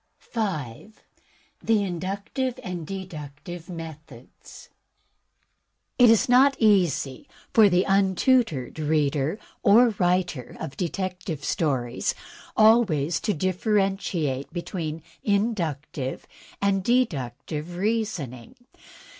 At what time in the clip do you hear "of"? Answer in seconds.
10.59-10.75